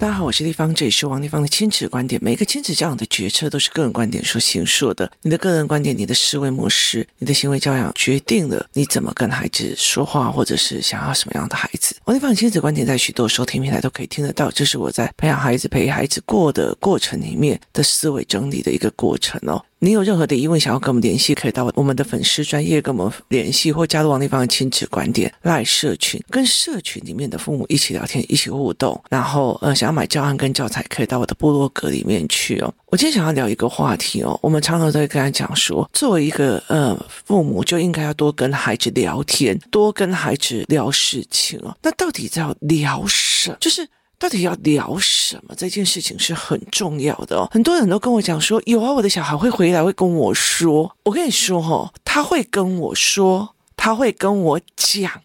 [0.00, 2.22] 大家好，我是立方，这里是王立方的亲子观点。
[2.22, 5.10] 每个亲子教养的决策都是个人观点所形塑的。
[5.22, 11.96] 你的个人观点、你的思维模式、你的行为教养，决定了你怎么跟孩子说话，或者是想要什么样的孩子。
[12.04, 14.48] 王立方的亲子观点在许多收听平台都可以听得到。
[14.52, 19.60] 这是我在培养孩子、陪孩子过的过程里面的思维整理的一个过程哦。
[19.80, 29.00] 你有任何的疑问想要跟我们联系，可以到我们的粉丝专业跟我们联系，或加入王丽芳的亲子观点赖社群，跟社群里面的父母一起聊天、一起互动。
[29.08, 32.74] 然后，呃，想要买教案跟教材，可以到我的部落格里面去哦。
[32.86, 41.76] 我今天想要聊一个话题哦，我们常常都会跟他讲说，作为一个呃父母，就应该要多跟孩子聊天，多跟孩子聊事情哦。
[41.82, 43.56] 那到底在聊什？
[43.60, 43.88] 就是。
[44.18, 45.54] 到底要聊什么？
[45.56, 47.48] 这件事情是很重要的哦。
[47.52, 50.94] 很多人都跟我讲说，有啊，我的小孩会回来，会跟我说。
[51.04, 55.22] 我跟你说哦，他会跟我说，他会跟我讲，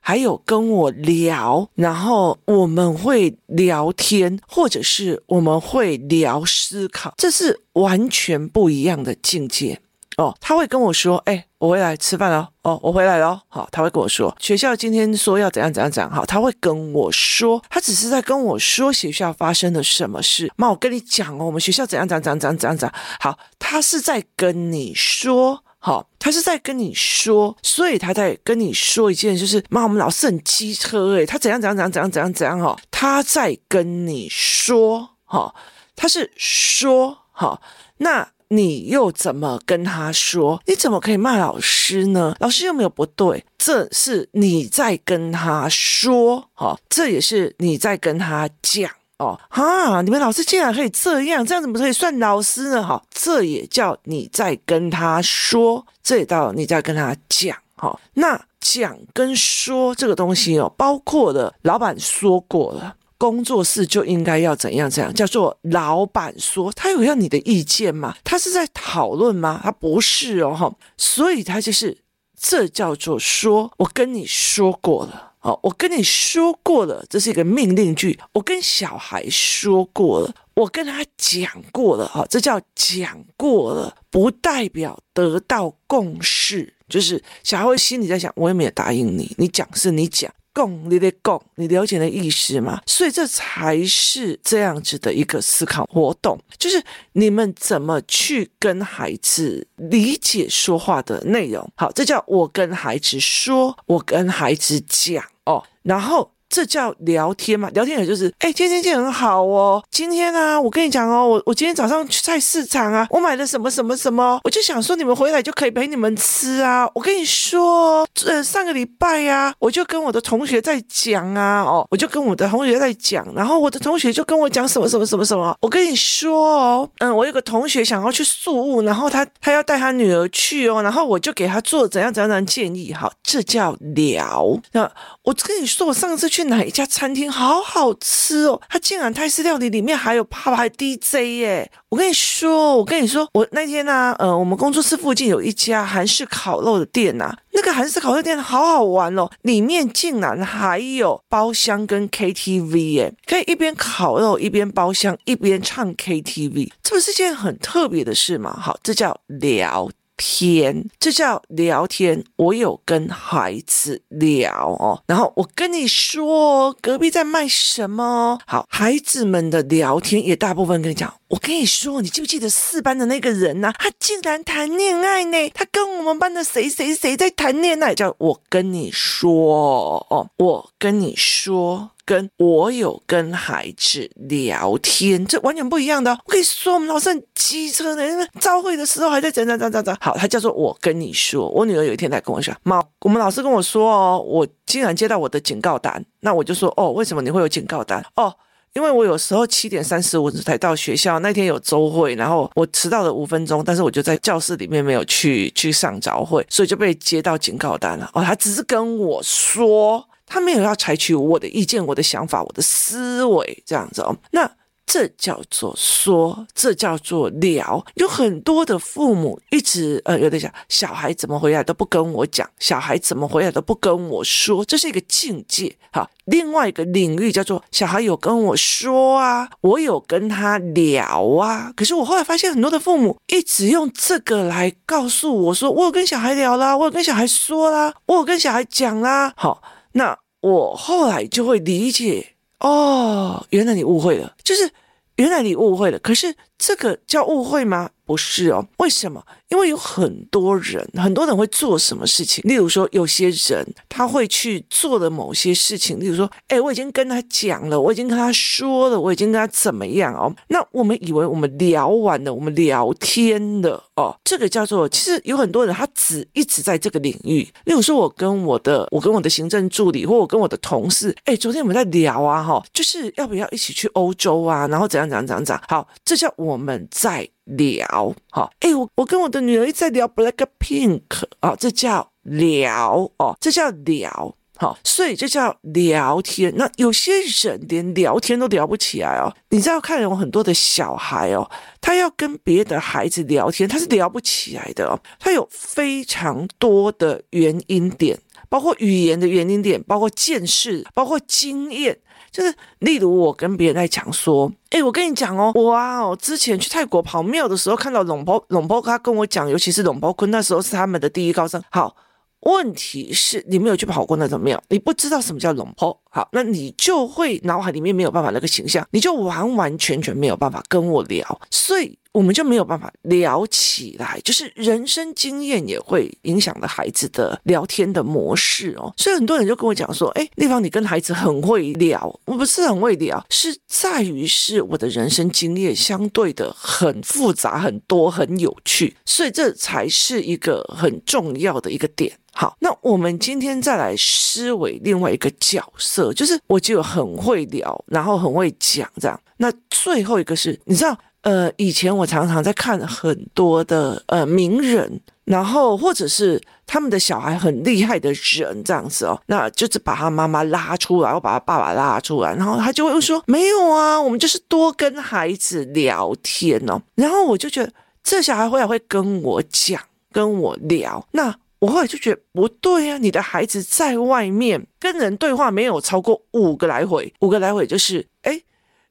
[0.00, 9.80] 还有跟我聊，然后我们会聊天，或者是我们会聊思考，这是完全不一样的境界。
[10.16, 13.42] 哦，他会跟我说：“哎、我回来吃饭了。”哦，我回来了。
[13.48, 20.52] 好，他会跟我说：“学校今天说要怎样怎样怎样。”好，他会跟我说，他只是在跟我说学校发生了什么事。
[20.56, 22.94] 妈，我跟你讲哦，我们学校怎样怎样怎样怎样怎样。
[23.18, 35.52] 好，他是在跟你说，好，他是在跟你说，所以他在跟你说一件，就是妈，我们老师很机车诶，他怎样怎样怎样怎样怎样怎样哈，他在跟你说，哈，
[35.96, 37.60] 他是说，哈，
[37.96, 38.28] 那。
[38.48, 40.62] 你又怎么跟他说？
[40.66, 42.34] 你怎么可以骂老师呢？
[42.40, 49.38] 老师又没有不对，这是你在跟他说，哦，这也是你在跟他讲哦。
[49.48, 52.86] 哈，你们老师竟然可以这样，这样怎么可以算老师呢？
[52.86, 57.56] 哈，这也叫你在跟他说，这也叫你在跟他讲。
[57.76, 62.94] 哈，那讲跟说这个东西哦，包括了老板说过了。
[63.16, 68.16] 工作室就应该要怎样怎样，叫做老板说，他有要你的意见吗？
[68.24, 69.60] 他是在讨论吗？
[69.62, 71.98] 他不是哦，哈，所以他就是
[72.38, 78.18] 这叫做说，我跟你说过了，哦，我跟你说过了，这是一个命令句。
[78.32, 90.30] 我跟小孩说过了，我跟他讲过了，哈，这叫讲过了，不代表得到共识，就是小孩会心里在想，我也没有答应你，你讲是你讲。
[90.54, 92.80] 共你得共，你了解的意思吗？
[92.86, 96.82] 所以这才是这样子的一个思考活动，就是
[97.12, 101.68] 你们怎么去跟孩子理解说话的内容。
[101.76, 106.30] 好，这叫我跟孩子说，我跟孩子讲哦，然后。
[106.54, 107.68] 这叫聊天嘛？
[107.70, 109.82] 聊天也就是，哎，今天天气很好哦。
[109.90, 116.88] 今天啊，我跟你讲哦，我我今天早上去菜市场啊，我买了什么什么什么，我就想说你们回来就可以陪你们吃啊。
[116.94, 125.56] 我跟你说，呃，上个礼拜呀，我就跟我的同学在讲啊，哦，我就跟我的同学在讲，然后我的同学就跟我讲什么什么什么什么。
[125.60, 132.94] 我跟你说哦，嗯，我有个同学想要去宿务，然后他他要带他女儿去哦，然后我就给他做怎样怎样的建议。
[132.94, 134.56] 好，这叫聊。
[134.70, 134.88] 那
[135.24, 136.43] 我跟你说，我上次去。
[136.44, 138.60] 哪一家餐厅好好吃哦？
[138.68, 141.70] 他竟然泰式料理里面还有啪啪 DJ 耶！
[141.88, 158.58] 我跟你说，我跟你说，我那天呢、啊，呃，我们工作室附近有一家韩式烤肉的店呐、啊，那个韩式烤肉店好好玩哦，里面竟然还有包厢跟 KTV 耶，可以一边烤肉一边包厢一边唱 KTV，这不是件很特别的事吗？
[158.60, 159.88] 好，这叫聊。
[160.16, 162.24] 天，这叫聊天。
[162.36, 168.38] 我有跟孩子聊哦，然后我跟你说，隔壁在卖什么？
[168.46, 171.12] 好，孩子们的聊天也大部分跟你讲。
[171.28, 173.74] 我跟你说，你记不记得四班的那个人呐、啊？
[173.78, 175.50] 他竟然谈恋爱呢？
[175.54, 177.94] 他跟我们班的谁谁谁在谈恋爱？
[177.94, 181.90] 叫我跟你说哦，我跟你说。
[182.04, 186.10] 跟我有跟孩子聊天，这完全不一样的。
[186.26, 189.96] 我跟你说，我们老师很机车的，因为朝会的时候还在讲讲讲讲讲。
[190.00, 196.04] 好，他叫做我跟你说，我女儿有一天来跟我说，妈，我们老师跟我说哦，我竟然接到我的警告单。
[196.20, 198.04] 那我就说哦，为什么你会有警告单？
[198.16, 198.34] 哦，
[198.74, 208.10] 因为我有时候七点三十五才到学校，那天有周会，然后我迟到了五分钟，但是我就在教室里面没有去去上早会，所以就被接到警告单了。
[208.12, 210.06] 哦，他只是跟我说。
[210.26, 214.50] 他没有要采取我的意见、我的想法、我的思维这样子哦，那
[214.86, 217.82] 这叫做说，这叫做聊。
[217.94, 226.08] 有很多的父母一直呃，有的讲小孩怎么回来都不跟我讲，小孩怎么回来都不跟我说，这是一个境界哈。
[226.26, 231.72] 另外一个领域叫做小孩有跟我说啊，我有跟他聊啊。
[231.74, 239.62] 可是我后来发现很多的父母一直用这个来告诉我说，我有跟小孩聊啦，我有跟小孩说啦，我有跟小孩讲啦，好。
[239.94, 244.70] 那我后来就会理解哦，原来你误会了，就是
[245.16, 245.98] 原来你误会了。
[245.98, 247.90] 可是这个叫误会吗？
[248.04, 249.24] 不是哦，为什么？
[249.54, 252.42] 因为有很多人，很多人会做什么事情？
[252.44, 260.34] 例如说，有些人他会去做的某些事情，例如说，哎，我已经跟他讲了，我已经跟他说了，我已经跟他怎么样哦？
[260.48, 267.48] 那我们以为我们聊完了，我们聊天了哦，这个叫做，其实有很多人他只一直在这个领域。
[267.64, 274.66] 例如说，我跟我的，我跟我的行政助理，或我跟我的同事，哎，昨天我们在聊啊，哈，就是要不要一起去欧洲啊？
[274.66, 275.62] 然后怎样怎样怎样怎样？
[275.68, 277.28] 好，这叫我们在。
[277.44, 277.86] 聊，
[278.30, 281.02] 好，哎，我我跟我的女儿一直在聊 Blackpink
[281.40, 286.52] 啊，这叫聊哦，这叫聊，好，所以这叫聊天。
[286.56, 287.12] 那有些
[287.42, 291.50] 人连聊天都聊不起来哦，你知道，看有很多的小孩哦，
[291.80, 298.18] 他要跟别的孩子聊天，他是聊不起来的哦，他有非常多的原因点，
[298.48, 301.98] 包括语言的原因点，包括见识，包括经验。
[302.34, 311.62] 就是，例如我跟别人在讲说，哎，我跟你讲哦，哇，哦，之前去泰国跑庙的时候，看到龙婆龙婆，他跟我讲，尤其是龙婆坤，那时候是他们的第一高僧。
[311.70, 311.94] 好，
[312.40, 315.96] 问题是你没有去跑过那种庙，你不知道什么叫龙婆。
[316.14, 321.98] 好，那你就会脑海里面没有办法那个形象，你就完完全全没有办法跟我聊，所以。
[322.14, 328.94] 我们就没有办法聊起来，就是人生经验也会影响了孩子的聊天的模式哦。
[328.96, 342.16] 所以很多人就跟我讲说：“哎，丽芳，你跟孩子很会聊。”我不是很会聊，是在于是我的人生经验相对的很复杂、很多、很有趣，所以这才是一个很重要的一个点。
[342.36, 349.18] 好，那我们今天再来思维另外一个角色，就是我就很会聊，然后很会讲这样。
[349.36, 350.96] 那最后一个是你知道。
[351.24, 366.78] 呃，以前我常常在看很多的呃名人，然后或者是他们的小孩很厉害的人这样子哦，那就是把他妈妈拉出来，我把他爸爸拉出来，然后他就会说没有啊，我们就是多跟孩子聊天哦。
[366.94, 367.72] 然后我就觉得
[368.02, 369.80] 这小孩后来会跟我讲，
[370.12, 371.34] 跟我聊，那
[371.64, 378.42] 我后来就觉得不对啊，你的孩子在外面跟人对话没有超过五个来回，五个来回就是哎，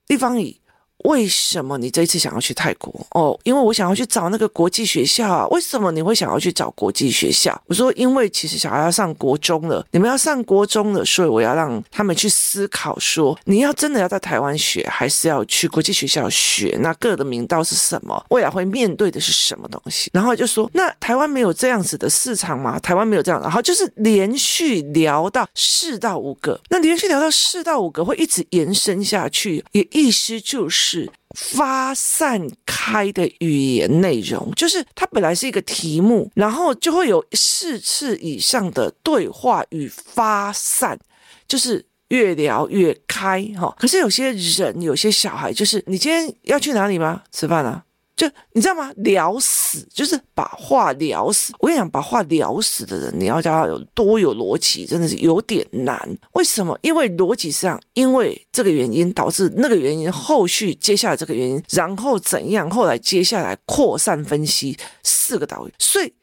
[0.07, 0.59] 丽芳姨。
[1.03, 2.93] 为什么你这一次想要去泰国？
[3.11, 5.47] 哦，因为我想要去找那个国际学校啊。
[5.47, 7.61] 为什么你会想要去找国际学校？
[7.67, 16.77] 我说，因为其实小孩要上国中了，你们要上国中了，所以我要让他们去思考说，你要真的要在台湾学，还是要去国际学校学？
[16.81, 18.25] 那各的名道是什么？
[18.29, 20.09] 未来会面对的是什么东西？
[20.13, 22.79] 然后就说，那台湾没有这样子的市场吗？
[22.79, 30.92] 台湾没有这样，然后就是连续聊到四到五个，那连续聊到四到五个会一直延伸下去，也意思就是。
[30.93, 40.99] 是发散开的语言内容，就是它本来是一个题目，然后就会有四次以上的对话与发散，
[41.47, 43.75] 就是越聊越开哈。
[43.79, 47.23] 可是有些人，有些小孩，就是你今天要去哪里吗？
[47.31, 47.83] 吃饭啊？
[48.15, 48.91] 就你知道吗？
[48.97, 51.51] 聊死就是把话聊死。
[51.59, 56.17] 我跟你讲，把话聊死的人，你要叫他有多有逻辑，真的是有点难。
[56.33, 56.77] 为什么？
[56.83, 62.69] 因为逻辑上，因为这个原因导致那个原因，后续接下来这个原因，然后怎样？
[62.69, 66.13] 后来接下来扩散分析四个导语，所以。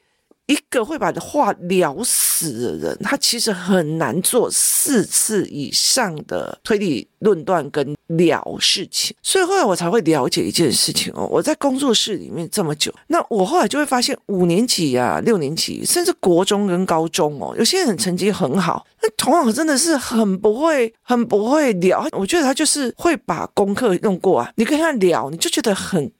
[0.50, 9.14] 一个会把话聊死的人，他其实很难做四次以上的推理论断跟聊事情。
[9.23, 22.04] 所以后来我才会了解一件事情哦，我在工作室里面这么久，那我后来就会发现，五年级啊、六年级，甚至国中跟高中哦，有些人成绩很好，那同样真的是很不会、很不会聊。
[22.11, 26.11] 我觉得他就是会把功课弄过啊，你跟他聊，你就觉得很。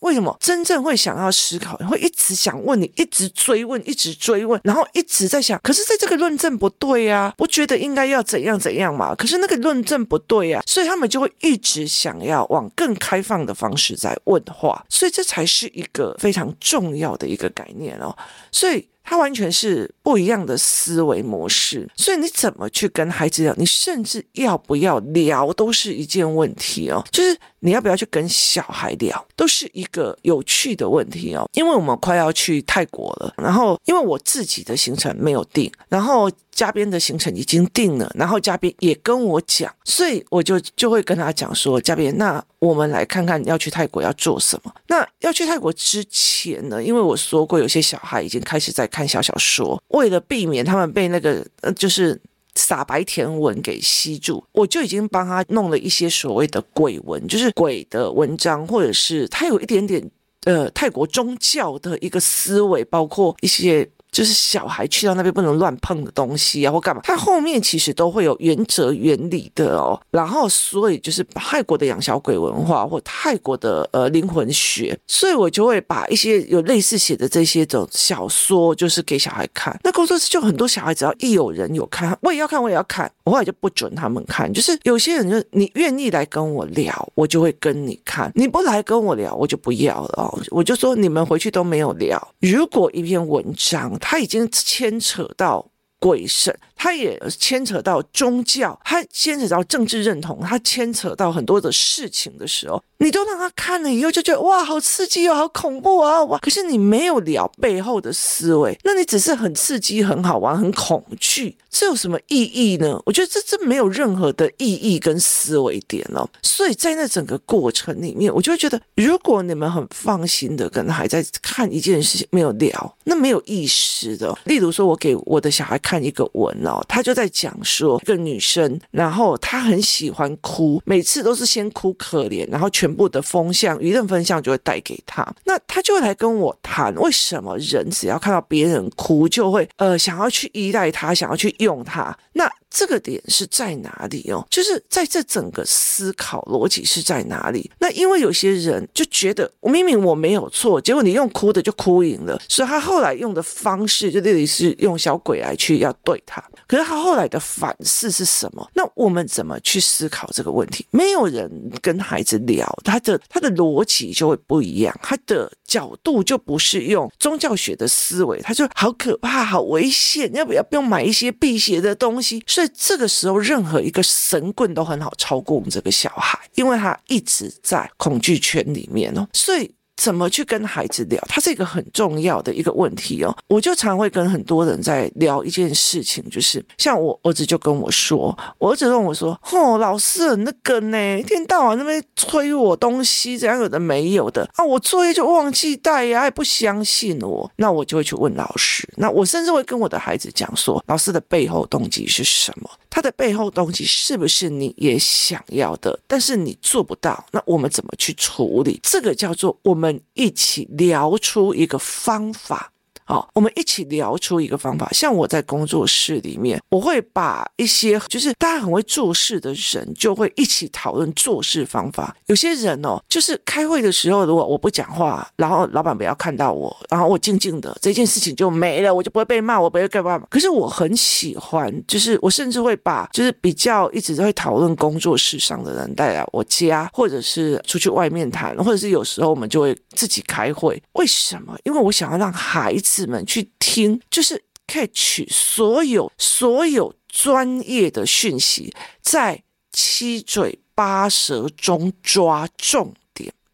[0.00, 9.14] 为什么真正会想要思考，会一直想问你，一直追问，一直追问，然后一直在想，可是在这个论证不对呀，我觉得应该要怎样怎样嘛？
[9.14, 18.16] 可是那个论证不对呀，所以他们就会一直想要往更开放的方式在问话，所以这才是一个非常重要的一个概念哦，
[18.50, 18.88] 所以。
[19.04, 27.04] 它完全是不一样的思维模式，所以你怎么去跟孩子聊，你甚至要不要聊，都是一件问题哦。
[27.10, 31.48] 就是你要不要去跟小孩聊，都是一个有趣的问题哦。
[31.54, 36.30] 因为我们快要去泰国了，然后因为我自己的行程没有定，然后。
[36.54, 44.72] 嘉宾的行程已经定了，然后嘉宾也跟我讲，所以我就就会跟他讲说，嘉宾，那我们来看看要去泰国要做什么。
[44.88, 52.20] 那要去泰国之前呢，因为我说过，有些小孩已经开始在看小小说，为了避免他们被那个呃就是
[52.54, 60.10] 撒白甜文给吸住，我就已经帮他弄了一些所谓的鬼文，就是鬼的文章，或者是他有一点点
[60.44, 63.88] 呃泰国宗教的一个思维，包括一些。
[64.12, 69.98] 就是小孩去到那边不能乱碰的东西啊，或干嘛，它后面其实都会有原则原理的哦。
[70.10, 79.76] 然后，所以就是泰国的养小鬼文化或泰国的呃灵魂学，所以我就会把一些有类似写的这些种小说，就是给小孩看。
[79.82, 83.10] 那工作室就很多小孩，只要一有人有看，我也要看，我也要看。
[83.24, 90.38] 我后来就不准他们看，就是有些人就你愿意来跟我聊，我就会跟你看；你不来跟我聊，我就不要了哦。
[90.50, 92.20] 我就说你们回去都没有聊。
[92.40, 106.22] 如果一篇文章他已经牵扯到鬼神，它也牵扯到宗教，它牵扯到政治认同，它牵扯到很多的事情的时候，你都让他看了以后就觉得哇，好刺激哦，好恐怖啊！
[106.24, 113.00] 哇，可是你没有聊背后的思维，那你只是很刺激、很好玩、很恐惧，这有什么意义呢？
[113.06, 116.28] 我觉得这这没有任何的意义跟思维点哦。
[116.42, 126.84] 所以在那整个过程里面，我就会觉得，如果你们很放心的跟还在看一件事情，没有聊，那没有意识的，例如说我给我的小孩看一个文哦。
[126.88, 135.26] 他就在讲说，一个女生，然后她很喜欢哭，每次都是先哭可怜，然后全部的风向、舆论风向就会带给她。
[135.44, 142.16] 那她就会来跟我谈，为什么人只要看到别人哭，就会呃想要去依赖他，想要去用他？
[142.32, 144.46] 那这个点是在哪里哦？
[144.48, 147.70] 就是在这整个思考逻辑是在哪里？
[147.78, 156.42] 那因为有些人就觉得，我明明我没有错，结果你用哭的就哭赢了，所以他后来用的方式就类似是用小鬼来去要对他。
[156.66, 158.70] 可是他后来的反思是什么？
[158.74, 160.86] 那我们怎么去思考这个问题？
[160.90, 161.50] 没有人
[161.80, 172.42] 跟孩子聊，他的他的逻辑就会不一样，他的角度就不是用宗教学的思维，他就好可怕，好危险，要不要不用买一些辟邪的东西？
[172.62, 179.74] 所以这个时候，任何一个神棍都很好操控这个小孩，因为他一直在恐惧圈里面哦，所以。
[179.96, 181.22] 怎么去跟孩子聊？
[181.28, 183.36] 它是一个很重要的一个问题哦。
[183.48, 194.64] 我就常会跟很多人在聊一件事情，就是像我儿子就跟我说，我儿子问我说：“哦，老师那个呢，一天到晚那边催我东西，怎样有的没有的啊？
[194.64, 198.88] 我作业就忘记带呀，也不相信我。”那我就会去问老师。
[198.96, 202.68] 那我甚至会跟我的孩子讲说，老师的背后动机是什么？
[202.90, 205.98] 他的背后动机是不是你也想要的？
[206.06, 208.78] 但是你做不到，那我们怎么去处理？
[208.82, 212.71] 这个叫做我们一起聊出一个方法。
[213.04, 214.88] 好，我们一起聊出一个方法。
[214.92, 222.16] 像我在工作室里面，我会把一些就是大家很会做事的人，就会一起讨论做事方法。
[222.26, 230.20] 有些人哦，就是开会的时候，如果我不讲话，然后老板不要看到我，然后我静静的，这件事情就没了，我就不会被骂，我不会干嘛。
[230.30, 240.80] 可是我很喜欢，就是我甚至会把就是比较一直都会讨论工作室上的人带来我家，或者是出去外面谈，或者是有时候我们就会自己开会。
[240.92, 241.58] 为什么？
[241.64, 242.91] 因为我想要让孩子。
[242.92, 248.70] 子们去听，就是 catch 所有所有专业的讯息，
[249.00, 252.94] 在七嘴八舌中抓中。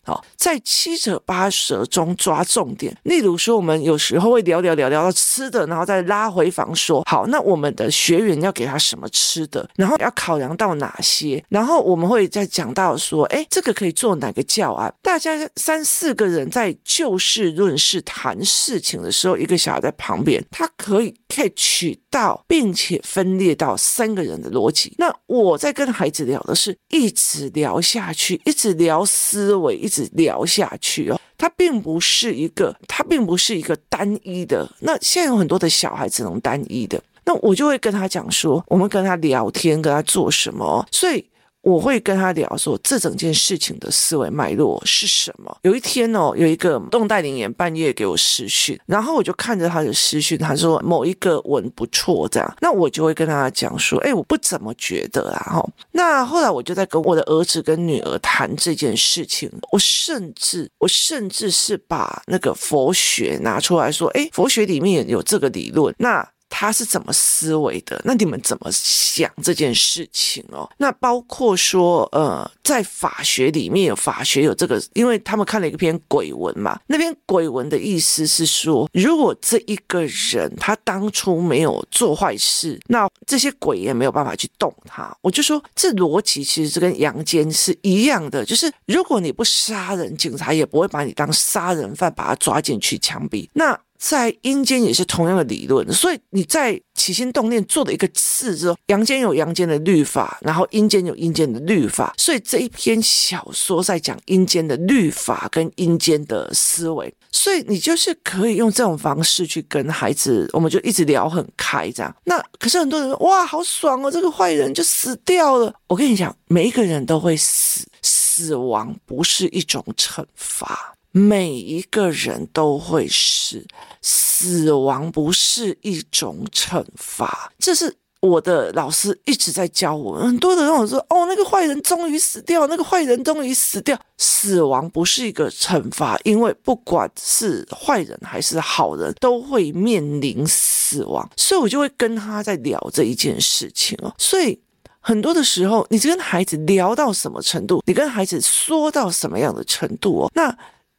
[0.08, 2.96] 好，在七嘴八舌中抓重点。
[3.02, 14.90] 例如说，我们有时候会聊聊聊聊到吃的，然后再拉回房说，好，那我们的学员要给他什么吃的，然后要考量到哪些，然后我们会再讲到说，哎，这个可以做哪个教案？
[15.02, 24.94] 大家三四个人在就事论事谈事情的时候，一个小孩在旁边，他可以 catch 到，并且分裂到三个人的逻辑。
[24.96, 29.97] 那我在跟孩子聊的是，一直聊下去，一直聊思维，一直。
[30.12, 34.70] 聊下去哦，他并不是一个，他并不是一个单一的。
[34.80, 41.24] 那现在有很多的小孩只能单一的，那我就会跟他讲说，我们跟他聊天，跟他做什么，所以。
[41.68, 45.54] 我会跟他聊说，这整件事情的思维脉络是什么。
[45.62, 55.70] 有一天哦，有一个动态灵言半夜给我私讯，然后我就看着他的私讯，他说某一个文不错，这样，那我就会跟他讲说，哎，我不怎么觉得啊，哈。
[55.92, 66.26] 那后来我就在跟我的儿子跟女儿谈这件事情，我甚至我甚至是把那个佛学拿出来说，哎，佛学里面有这个理论，那。
[66.48, 68.00] 他是怎么思维的？
[68.04, 70.68] 那你们怎么想这件事情哦？
[70.78, 76.78] 那包括说，呃，在法学里面有法学有这个，因为他们看了一篇鬼文嘛。
[76.86, 85.14] 那篇鬼文的意思是说，如果这一个人他当初没有做坏事，那这些鬼也没有办法去动他。
[85.20, 93.48] 我就说，这逻辑其实是跟阳间是一样的，就是如果你不杀人，警察也不会把你当杀人犯，把他抓进去枪毙。
[93.52, 112.14] 那在阴间也是同样的理论，所以你在起心动念做的一个事之后，阳间有阳间的律法，然后阴间有阴间的律法，所以这一篇小说在讲阴间的律法跟阴间的思维，所以你就是可以用这种方式去跟孩子，我们就一直聊很开这样。
[112.24, 115.74] 那可是很多人说哇，好爽哦，这个坏人就死掉了。
[115.88, 120.94] 我跟你讲，每一个人都会死，死亡不是一种惩罚。
[121.10, 123.66] 每一个人都会死，
[124.02, 127.50] 死亡不是一种惩罚。
[127.58, 130.18] 这是我的老师一直在教我。
[130.20, 141.28] 很多人跟我说：“哦，那个坏人终于死掉，那个坏人终于死掉。”死亡不是一个惩罚，因为不管是坏人还是好人，都会面临死亡。
[141.36, 144.12] 所以我就会跟他在聊这一件事情哦。
[144.18, 144.60] 所以
[145.00, 150.56] 很多的时候，你跟孩子聊到什么程度，你跟孩子说到什么样的程度哦，那。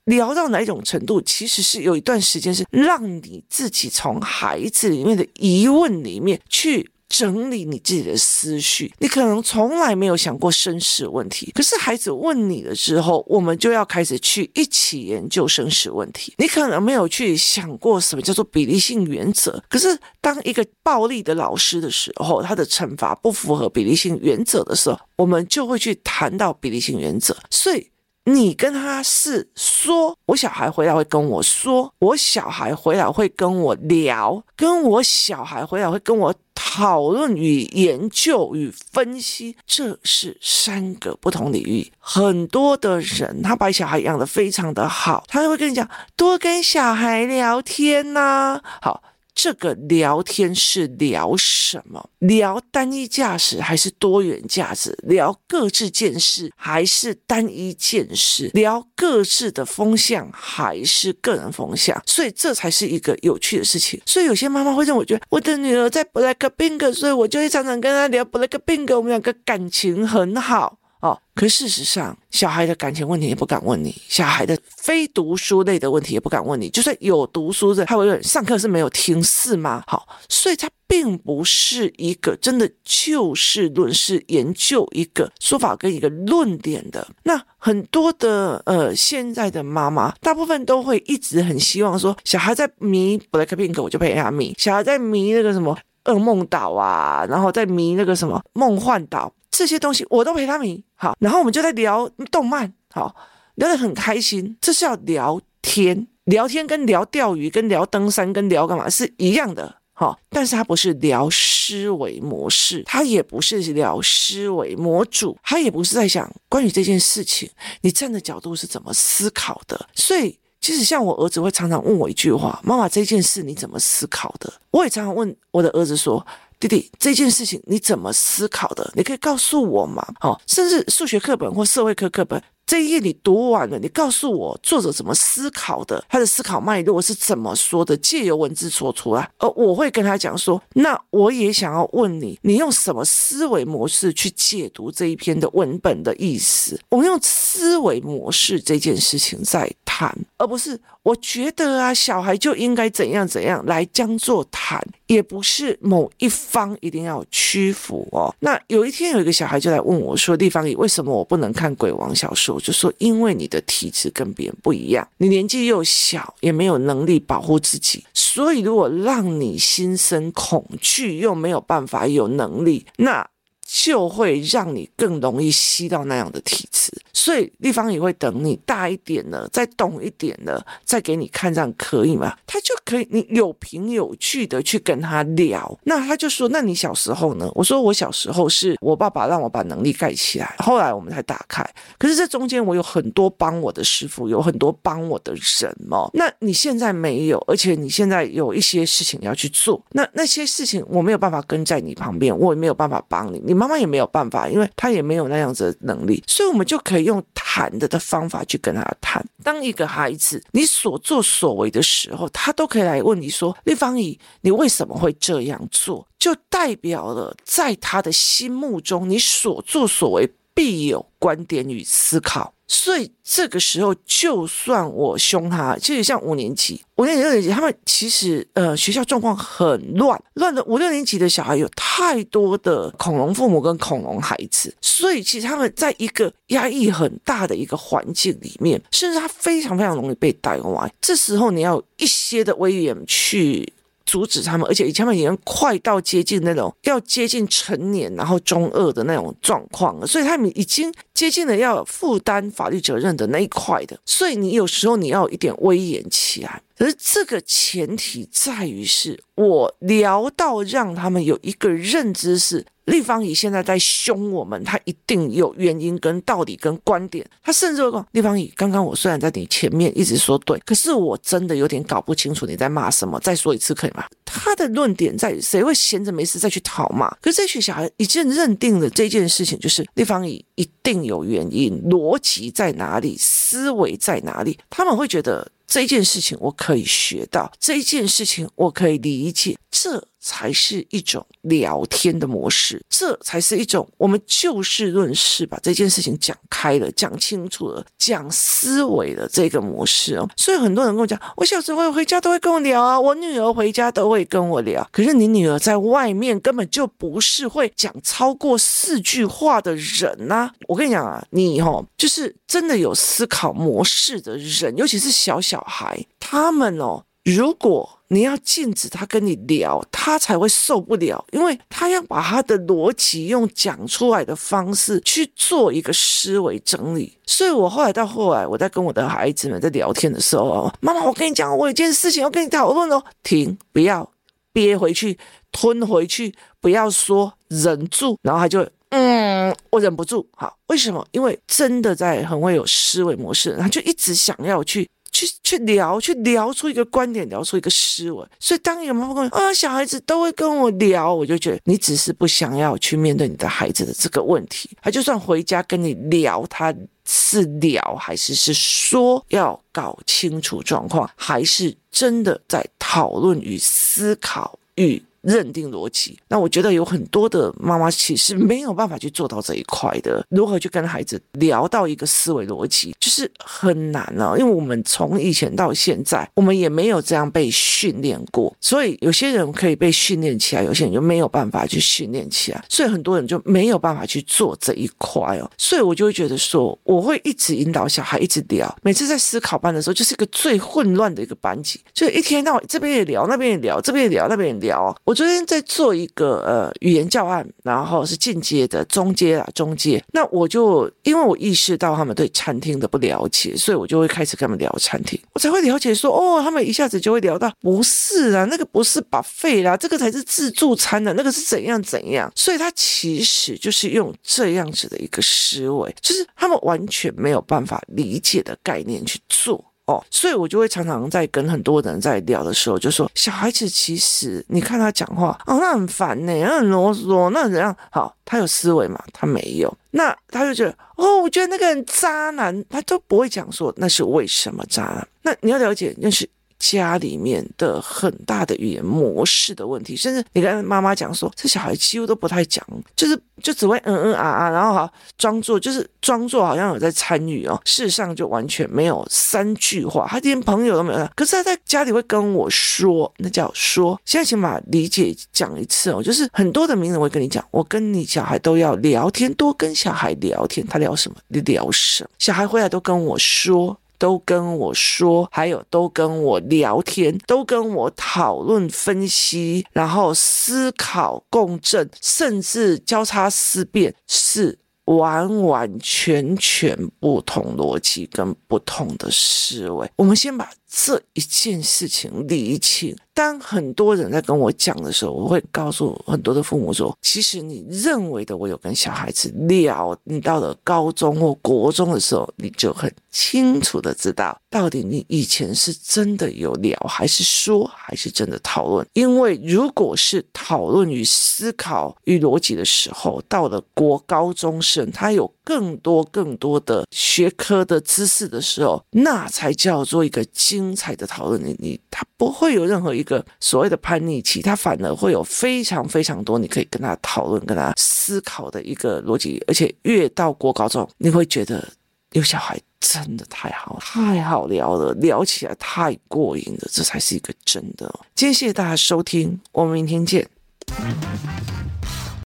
[0.09, 8.91] 聊到哪一种程度，其实是有一段时间是让你自己从孩子里面的疑问里面去整理你自己的思绪。
[8.97, 16.33] 你可能从来没有想过生死问题，可是孩子问你了之后，我们就要开始去一起研究生死问题。
[16.37, 27.37] 你可能没有去想过什么叫做比例性原则，可是当一个暴力的老师的时候，他的惩罚不符合比例性原则的时候，我们就会去谈到比例性原则。
[27.51, 27.87] 所以。
[28.25, 41.91] 你跟他是说，我小孩回来会跟我说，我小孩回来会跟我聊，跟我小孩回来会跟我讨论与研究与分析，这是三个不同领域。
[41.97, 49.01] 很多的人他把小孩养得非常的好，他会跟你讲，多跟小孩聊天呐、好。
[49.41, 52.09] 这个聊天是聊什么？
[52.19, 54.93] 聊单一价值还是多元价值？
[55.03, 58.49] 聊各自见识还是单一见识？
[58.53, 62.03] 聊各自的风向还是个人风向？
[62.05, 64.01] 所以这才是一个有趣的事情。
[64.05, 70.78] 所以有些妈妈会认为，我觉得我的女儿在 Blackpink，所以我就会常常跟她聊 Blackpink，我们两个感情很好。
[71.01, 76.69] 哦，可事实上，小孩的感情问题也不敢问你，小孩的非读书类的问题也不敢问你。
[76.69, 79.81] 就算有读书的，他会问：上课是没有听是吗？
[79.87, 87.07] 好，所以他并不是一个真的就事论事研究一个说法跟一个论点的。
[87.23, 95.77] 那很多的呃，现在的妈妈，大部分都会一直很希望说，小孩在迷 Blackpink，我就陪他迷；小孩在迷那个什么
[96.09, 99.31] 噩梦岛啊，然后在迷那个什么梦幻岛。
[99.51, 103.13] 这些东西我都陪他迷好，然后我们就在聊动漫，好，
[103.55, 104.55] 聊得很开心。
[104.61, 117.49] 这是要聊天，聊天跟聊钓鱼、跟聊登山、跟聊干嘛是一样的，好，但是它不是聊思维模式，它也不是聊思维模组，它也不是在想关于这件事情，
[117.81, 119.89] 你站的角度是怎么思考的。
[119.93, 126.25] 所以，其实像我儿子会常常问我一句话：“妈妈，这件事你怎么思考的？”我也常常问我的儿子说。
[126.59, 128.91] 弟弟，这件事情你怎么思考的？
[128.93, 130.05] 你可以告诉我吗？
[130.19, 132.43] 哦，甚至数学课本或社会课课本。
[132.69, 139.27] 这一页你读完了，你告诉我作者怎么思考的，他的思考脉络是怎么说的，借由文字说出来。
[139.39, 146.79] 而我会跟他讲说，那我也想要问你，你用什么思维模式去解读这一篇的文本的意思？
[146.89, 154.79] 我们用思维模式这件事情在谈，而不是我觉得啊，小孩就应该怎样怎样来将做谈，
[155.09, 158.33] 也不是某一方一定要屈服哦。
[158.41, 173.27] 那有一天有一个小孩就来问我说：“地方里为什么我不能看鬼王小说？”就说，因为你的体质跟别人不一样，你年纪又小，也没有能力保护自己，所以如果让你心生恐惧，又没有办法有能力，那
[173.65, 176.91] 就会让你更容易吸到那样的体质。
[177.13, 182.35] 所以地方也会等你大一点了，再懂一点了，再给你看，这样可以吗？
[182.45, 185.77] 他就可以，你有凭有据的去跟他聊。
[185.83, 191.67] 那他就说：“那你小时候呢？”我说：“我小时候是我爸爸让我把能力盖起来，后来我们才打开。
[191.97, 196.09] 可是这中间我有很多帮我的师傅，有很多帮我的人嘛。
[196.13, 206.98] 那你现在没有，而且你现在有一些事情要去做，那那些事情我没有办法跟在你旁边，我也没有办法帮你，你妈妈也没有办法，因为她也没有那样子的能力，所以我们就可以。
[207.03, 209.25] 用谈的的方法去跟他谈。
[209.43, 220.29] 当一个孩子你所作所为的时候，他都可以来问你说：“立方姨，你为什么会这样做？”就代表了在他的心目中，你所作所为
[220.59, 222.53] 必有观点与思考。
[222.67, 240.93] 所以这个时候，就算我凶他，其实像五年级、五年级、六年级，他们其实呃学校状况很乱，乱的五六年级的小孩有太多的恐龙父母跟恐龙孩子，所以其实他们在一个压抑很大的一个环境里面，甚至他非常非常容易被带歪。
[240.99, 243.73] 这时候你要一些的威严去。
[244.09, 256.59] 阻止他们，而且以前他们已经快到接近那种要接近成年，然后中二的那种状况了，所以他们已经接近了要负担法律责任的那一块的，所以你有时候你要有一点威严起来。
[256.75, 262.65] 可是这个前提在于是我聊到让他们有一个认知是。
[262.89, 267.25] 立方体现在在凶我们，他一定有原因跟道理跟观点。
[267.43, 273.19] 他甚至会说：“立方体，刚刚我虽然在你前面一直说对，可是我真的有点搞不清楚你在骂什么。
[273.19, 277.09] 再说一次可以吗？” 他的论点在于谁会闲着没事再去讨骂？
[277.21, 284.57] 可是这群小孩已经认定了这件事情，就是立方体一定有原因，逻辑在哪里，思维在哪里？
[284.69, 285.51] 他们会觉得。
[285.69, 300.27] 这件事情我可以学到，这件事情我可以理解，这才是一种聊天的模式，这才是一种我们就事论事，把这件事情讲开了、讲清楚了、讲思维的这个模式哦。
[300.35, 304.85] 所以很多人跟我讲，我小时候回家都会跟我聊啊，我女儿回家都会跟我聊。
[304.91, 315.58] 可是你女儿在外面根本就不是会讲超过四句话的人呐、我跟你讲啊，你哦，就是真的有思考模式的人，尤其是小小。
[315.59, 327.17] 小孩，他们哦，如果你要禁止他跟你聊，他才会受不了，因为他要把他的逻辑用讲出来的方式去做一个思维整理。
[327.25, 334.09] 所以我后来到后来，我在跟我的孩子们在聊天的时候，妈妈，我跟你讲，我有件事情要跟你讨论哦，停，不要
[334.53, 335.17] 憋回去，
[335.51, 338.65] 吞回去，不要说，忍住，然后他就。
[338.91, 340.27] 嗯，我忍不住。
[340.35, 341.07] 好，为什么？
[341.11, 348.25] 因为真的在很会有思维模式，他就一直想要去去去聊，去聊出一个观点，聊出一个思维。
[348.39, 354.69] 所以当一个妈妈跟啊，小孩子都会跟我聊，我就觉得你只是不想要去面对你的孩子的这个问题。
[354.81, 356.73] 他就算回家跟你聊，他
[357.05, 365.01] 是聊还是是说要搞清楚状况，还是真的在讨论与思考与。
[365.21, 370.25] 认定逻辑，那我觉得有很多的妈妈其实没有办法去做到这一块的。
[370.29, 378.55] 如何去跟孩子聊到一个思维逻辑，就是很难了，因为我们从以前到现在，我们也没有这样被训练过。
[378.61, 382.63] 所以有些人可以被训练起来，有些人就没有办法去训练起来。
[382.69, 385.49] 所以很多人就没有办法去做这一块哦。
[385.57, 388.73] 所以我就会觉得说，我会一直引导小孩一直聊。
[388.81, 394.95] 每次在思考班的时候，就是一个最混乱的一个班级，就一天到晚这边也聊，那边也聊，这边也聊，那边也聊。
[395.09, 399.99] 我昨天在做一个呃语言教案，然后是进阶的中阶啊中阶。
[400.13, 412.31] 那我就因为我意识到他们对餐厅的不了解，所以我就会开始跟他们聊餐厅，我才会了解说哦，他们一下子就会聊到不是啊，那个不是 buffet 啦，这个才是自助餐的，那个是怎样怎样。
[412.35, 419.68] 所以他其实就是用这样子的一个思维，就是他们完全没有办法理解的概念去做。
[419.89, 427.75] 哦，所以我就会常常在跟很多人在聊的时候，就说小孩子其实你看他讲话，哦，那很烦呢，那很啰嗦，那怎样？
[427.89, 429.03] 好，他有思维嘛？
[429.11, 435.03] 他没有，那他就觉得，哦，我觉得那个人渣男，他都不会讲说那是为什么渣。
[435.23, 436.29] 那你要了解，那是。
[436.59, 451.09] 家里面的很大的语言模式的问题，甚至你跟妈妈讲说，这小孩几乎都不太讲，就是就只会嗯嗯啊啊，然后好装作就是装作好像有在参与哦，事实上就完全没有三句话，他连朋友都没有。
[451.15, 453.99] 可是他在家里会跟我说，那叫说。
[454.05, 461.15] 现在请把理解讲一次哦，就是很多的名人会跟你讲，我跟你小孩都要聊天，多跟小孩聊天，他聊什么？
[461.29, 462.09] 你聊什么？
[462.19, 463.77] 小孩回来都跟我说。
[463.99, 479.87] 都跟我说，还有都跟我聊天，都跟我讨论分析，然后思考共振，甚至交叉思辨，是完完全全不同逻辑跟不同的思维。
[479.97, 482.95] 我们先把这一件事情理清。
[483.13, 498.87] 当很多人在跟我讲的时候，我会告诉很多的父母说：其实你认为的，我有跟小孩子聊，你到了高中或国中的时候，你就很清楚的知道，到底你以前是真的有聊，还是说，还是真的讨论。
[498.93, 511.43] 因为如果是讨论与思考与逻辑的时候，到了国高中生，他有更多更多的学科的知识的时候，那才叫做一个精彩的讨论。
[511.43, 519.43] 你你他不会有任何一个所谓的叛逆期，他反而会有非常非常多你可以跟他讨论、跟他思考的一个逻辑。
[519.47, 521.67] 而且越到国高中，你会觉得
[522.11, 527.91] 有小孩真的太好，太好聊了，聊起来太过瘾了，这才是一个真的。
[528.13, 530.29] 今天谢谢大家收听，我们明天见。